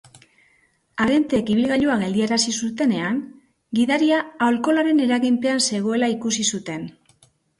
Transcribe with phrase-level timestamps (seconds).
[1.03, 3.19] Agenteek ibilgailua geldiarazi zutenean,
[3.79, 6.89] gidaria alkoholaren eraginpean zegoela ikusi zuten.